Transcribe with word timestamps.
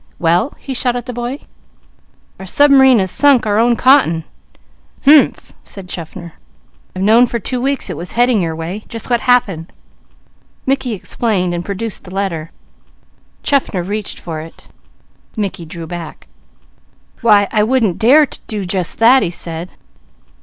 "Well?" 0.17 0.55
he 0.57 0.73
shot 0.73 0.95
at 0.95 1.05
the 1.05 1.13
boy. 1.13 1.41
"Our 2.39 2.45
subm'rine 2.47 2.97
has 2.97 3.11
sunk 3.11 3.45
our 3.45 3.59
own 3.59 3.75
cotton." 3.75 4.23
"Humph!" 5.05 5.53
said 5.63 5.87
Chaffner. 5.87 6.33
"I've 6.95 7.03
known 7.03 7.27
for 7.27 7.37
two 7.37 7.61
weeks 7.61 7.87
it 7.87 7.95
was 7.95 8.13
heading 8.13 8.41
your 8.41 8.55
way. 8.55 8.83
Just 8.89 9.11
what 9.11 9.21
happened?" 9.21 9.71
Mickey 10.65 10.93
explained 10.93 11.53
and 11.53 11.63
produced 11.63 12.03
the 12.03 12.15
letter. 12.15 12.49
Chaffner 13.43 13.83
reached 13.83 14.19
for 14.19 14.39
it. 14.39 14.69
Mickey 15.35 15.67
drew 15.67 15.85
back. 15.85 16.25
"Why 17.21 17.47
I 17.51 17.61
wouldn't 17.61 17.99
dare 17.99 18.25
do 18.47 18.65
just 18.65 18.97
that," 18.97 19.21
he 19.21 19.29
said. 19.29 19.69